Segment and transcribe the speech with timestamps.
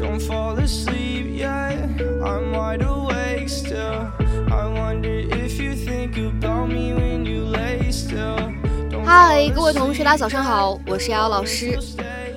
[0.00, 1.76] Don't fall asleep yet.
[2.22, 4.10] I'm wide awake still.
[4.50, 8.50] I wonder if you think about me when you lay still.
[9.04, 11.78] 嗨，各位同学，大家早上好，我是瑶瑶老师，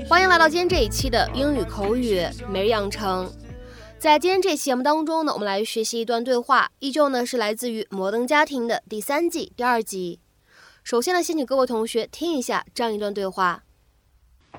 [0.10, 3.32] 欢迎来到今天这一期的英语口语每日养成。
[3.98, 10.20] 在今天这期节目当中呢，我们来学习一段对话，依旧呢是来自于《摩登家庭》的第三季第二集。
[10.84, 13.64] 首先呢，先请各位同学听一下这样一段对话。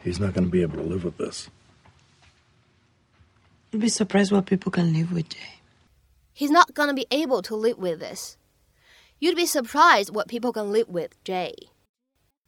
[0.03, 1.49] He's not going to be able to live with this.
[3.74, 5.62] You'd be surprised what people can live with, Jay.
[6.34, 8.38] He's not gonna be able to live with this.
[9.20, 11.54] You'd be surprised what people can live with, Jay.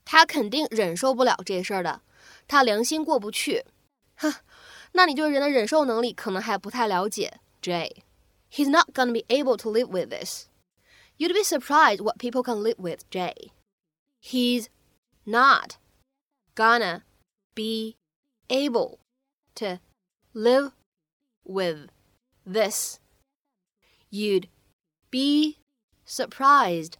[0.03, 2.02] 他肯定忍受不了这事儿的，
[2.48, 3.66] 他良心过不去。
[4.16, 4.34] 哼，
[4.94, 8.03] 那你对人的忍受能力可能还不太了解，Jay.
[8.52, 10.48] He's not gonna be able to live with this.
[11.17, 13.52] You'd be surprised what people can live with, Jay.
[14.21, 14.67] He's
[15.26, 15.77] not
[16.55, 17.03] gonna
[17.53, 17.95] be
[18.49, 18.98] able
[19.55, 19.79] to
[20.34, 20.71] live
[21.46, 21.90] with
[22.46, 22.99] this.
[24.10, 24.48] You'd
[25.10, 25.57] be
[26.05, 26.93] surprised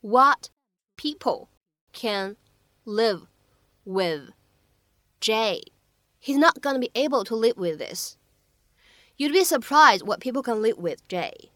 [0.00, 0.50] what
[0.96, 1.48] people
[1.92, 2.36] can
[2.84, 3.26] live
[3.84, 4.32] with.
[5.20, 5.62] Jay,
[6.20, 8.16] he's not gonna be able to live with this.
[9.16, 11.50] You'd be surprised what people can live with, Jay.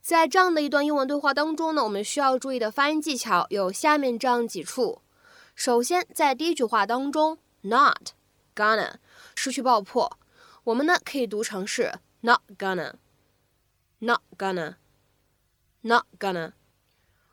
[0.00, 5.02] 在这样的一段英文对话当中呢，我们需要注意的发音技巧有下面这样几处。
[5.54, 8.10] 首先，在第一句话当中，not
[8.54, 8.96] gonna
[9.34, 10.16] 失去爆破，
[10.63, 16.53] 我们呢可以读成是 not gonna，not gonna，not gonna。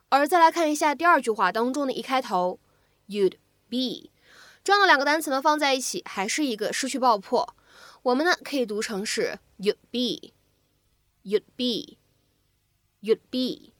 [0.08, 2.58] 而再来看一下第二句话当中的一开头
[3.08, 3.36] ，you'd
[3.68, 4.10] be
[4.64, 7.54] 这样的两个单词呢放在一起，还是一个失去爆破，
[8.02, 13.72] 我们呢可以读成是 you'd be，you'd be，you'd be。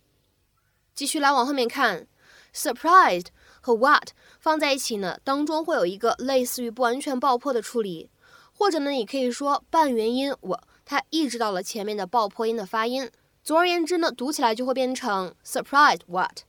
[0.95, 2.07] 继续来往后面看
[2.55, 3.29] ，surprised
[3.61, 8.11] 和 what 放在一起呢，当中会有一个类似于不完全爆破的处理，
[8.58, 13.10] 或者呢，你可以说半元音我它抑制到了前面的爆破音的发音。
[13.44, 16.44] 总而言之呢，读起来就会变成 surprised what。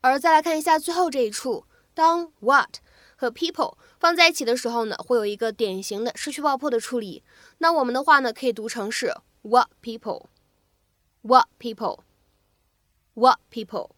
[0.00, 2.76] 而再来看一下最后这一处，当 what
[3.16, 7.22] 和 people 放在一起的时候呢，会有一个典型的失去爆破的处理。
[7.58, 13.90] 那我们的话呢，可以读成是 what people，what people，what people。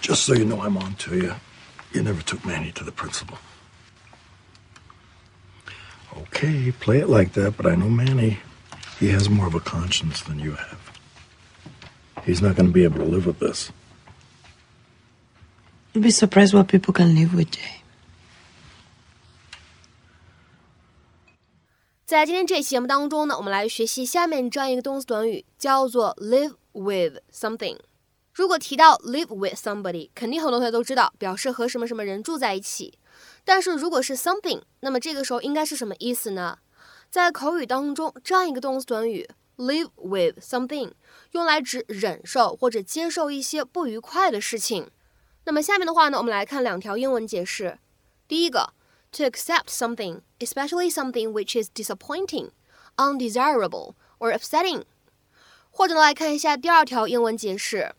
[0.00, 1.34] Just so you know, I'm on to you.
[1.92, 3.36] You never took Manny to the principal.
[6.36, 8.38] Okay, play it like that, but I know Manny.
[9.00, 10.78] He has more of a conscience than you have.
[12.24, 13.72] He's not going to be able to live with this.
[15.92, 17.80] You'd be surprised what people can live with, Jay.
[22.04, 27.78] 在今天这期节目当中呢，我们来学习下面这样一个动词短语，叫做 live with something。
[28.34, 32.98] 如果提到 live with somebody，肯定很多同学都知道，表示和什么什么人住在一起。
[33.47, 36.59] 但是如果是 something，那么这个时候应该是什么意思呢？
[37.09, 39.25] 在口语当中，这样一个动词短语
[39.55, 40.91] live with something
[41.31, 44.91] 用来指忍受或者接受一些不愉快的事情。
[45.45, 47.79] 那么下面的话呢，我们来看两条英文解释。
[48.27, 48.73] 第一个
[49.13, 52.49] ，to accept something, especially something which is disappointing,
[52.97, 54.83] undesirable or upsetting。
[55.71, 57.95] 或者呢，来看一下第二条英文解释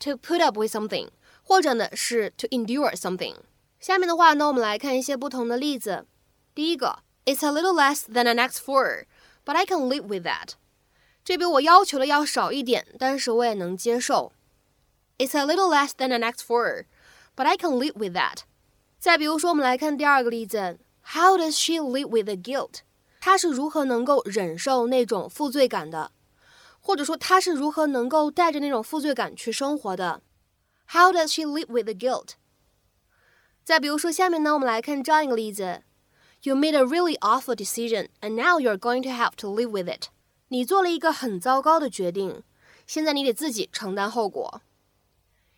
[0.00, 1.10] ，to put up with something，
[1.44, 3.36] 或者呢是 to endure something。
[3.84, 6.06] 下面的话呢，我们来看一些不同的例子。
[6.54, 9.04] 第一个，It's a little less than an X four,
[9.44, 10.52] but I can live with that。
[11.22, 14.32] 这比我要求的要少一点，但是我也能接受。
[15.18, 16.86] It's a little less than an X four,
[17.36, 18.38] but I can live with that。
[18.98, 20.78] 再比如说，我们来看第二个例子
[21.12, 22.76] ，How does she live with the guilt？
[23.20, 26.10] 她是如何能够忍受那种负罪感的？
[26.80, 30.22] 或者说，她是如何能够带着那种负罪感去生活的
[30.86, 32.30] ？How does she live with the guilt？
[33.63, 35.83] 再比如说，下面呢，我们来看这样一个例子：
[36.41, 40.07] You made a really awful decision, and now you're going to have to live with it。
[40.47, 42.43] 你做了一个很糟糕的决定，
[42.87, 44.61] 现在你得自己承担后果。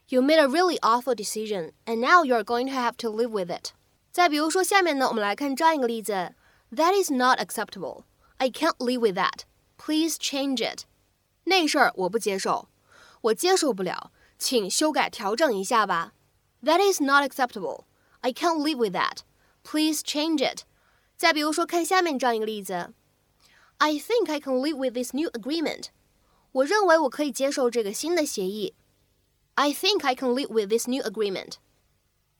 [0.09, 3.49] You made a really awful decision, and now you're going to have to live with
[3.49, 3.72] it。
[4.11, 6.34] 再比如说，下面呢，我们来看这样一个例子：
[6.76, 8.03] That is not acceptable.
[8.38, 9.43] I can't live with that.
[9.78, 10.84] Please change it.
[11.46, 12.67] 那事儿我不接受，
[13.22, 16.14] 我接受不了，请修改调整一下吧。
[16.64, 17.84] That is not acceptable.
[18.26, 19.20] I can't live with that.
[19.64, 20.64] Please change it.
[21.17, 22.93] 再比如说，看下面这样一个例子：
[23.78, 25.85] I think I can live with this new agreement.
[26.52, 28.76] 我认为我可以接受这个新的协议。
[29.55, 31.53] I think I can live with this new agreement.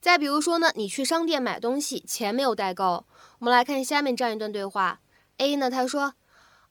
[0.00, 3.06] 再比如说呢，你去商店买东西，钱没有带够。
[3.38, 5.00] 我们来看下面这样一段对话。
[5.38, 6.14] A 呢，他说：“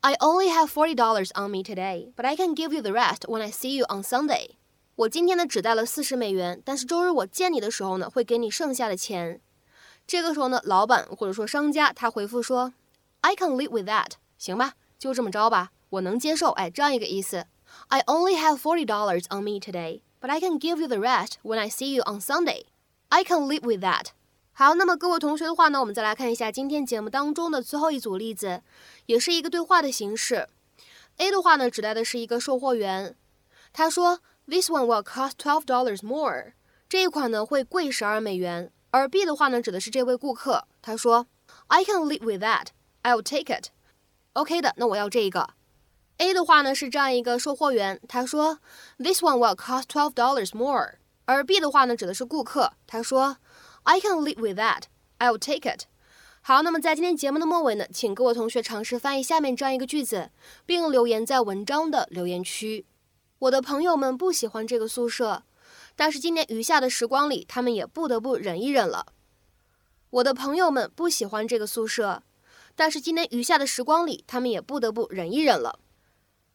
[0.02, 3.22] I only have forty dollars on me today, but I can give you the rest
[3.28, 4.56] when I see you on Sunday。”
[4.97, 9.43] 我今天呢只带了四十美元，但是周日我见你的时候呢，会给你剩下的钱。
[10.07, 12.73] 这个时候呢，老板或者说商家他回复说
[13.21, 17.45] ，I can live with that，行吧，就这么着吧，我能接受，哎，这样一个意思。
[17.89, 21.59] I only have forty dollars on me today, but I can give you the rest when
[21.59, 22.65] I see you on Sunday.
[23.11, 24.07] I can live with that.
[24.55, 28.63] 好，那么各位同学的话呢，我们再来看一下今天节目当中的最后一组例子，
[29.05, 30.49] 也是一个对话的形式。
[31.19, 33.15] A 的话呢，指代的是一个售货员，
[33.75, 36.53] 他说，This one will cost twelve dollars more。
[36.89, 38.71] 这一款呢会贵十二美元。
[38.91, 41.27] 而 B 的话呢，指的是这位顾客，他说
[41.67, 42.69] ，I can live with that.
[43.03, 43.69] I'll take it.
[44.33, 45.51] OK 的，那我要这个。
[46.19, 48.59] A 的话呢是这样一个售货员，他说
[48.99, 50.95] ，This one will cost twelve dollars more。
[51.27, 53.37] 而 B 的话呢指的是顾客，他说
[53.83, 54.85] ，I can live with that.
[55.19, 55.83] I'll take it.
[56.41, 60.31] 好，那么在今天节目的末尾呢，请各位同学尝试翻译下面这样一个句子，
[60.65, 62.87] 并留言在文章的留言区。
[63.39, 65.43] 我的朋友们不喜欢这个宿舍。
[65.95, 69.07] 但是今年余下的时光里，他们也不得不忍一忍了。
[70.11, 72.23] 我的朋友们不喜欢这个宿舍，
[72.75, 75.79] 但是今年余下的时光里，他们也不得不忍一忍了。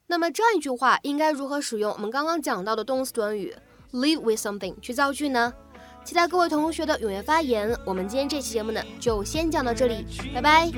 [0.07, 3.56] 那么这样一句话应该如何使用我们刚刚讲到的动词短语
[3.94, 5.54] live with something 去造句呢？
[6.04, 7.75] 期待各位同学的踊跃发言。
[7.86, 10.69] 我们今天这期节目呢，就先讲到这里，拜拜。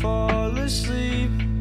[0.00, 1.51] Fall asleep